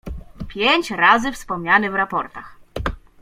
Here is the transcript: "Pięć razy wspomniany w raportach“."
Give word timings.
"Pięć 0.47 0.91
razy 0.91 1.31
wspomniany 1.31 1.91
w 1.91 1.95
raportach“." 1.95 2.55